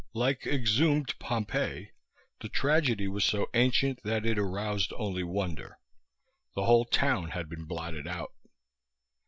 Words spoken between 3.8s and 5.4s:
that it aroused only